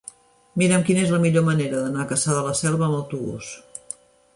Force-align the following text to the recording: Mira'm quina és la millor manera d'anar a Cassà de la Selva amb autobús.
Mira'm 0.61 0.85
quina 0.87 1.03
és 1.03 1.11
la 1.17 1.21
millor 1.27 1.47
manera 1.51 1.85
d'anar 1.85 2.03
a 2.05 2.09
Cassà 2.15 2.39
de 2.41 2.45
la 2.51 2.59
Selva 2.65 2.89
amb 2.91 3.03
autobús. 3.05 3.57